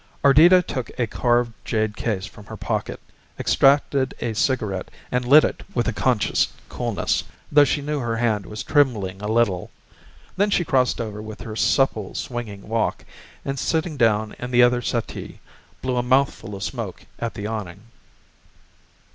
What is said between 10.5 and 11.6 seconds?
crossed over with her